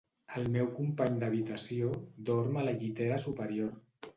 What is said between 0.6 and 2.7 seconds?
company d'habitació dorm a